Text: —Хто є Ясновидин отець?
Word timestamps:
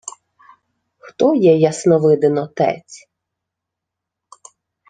—Хто 0.99 1.35
є 1.35 1.57
Ясновидин 1.57 2.37
отець? 2.37 3.07